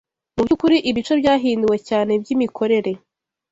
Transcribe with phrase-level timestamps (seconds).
[0.35, 2.91] Mubyukuri ibice byahinduwe cyane byimikorere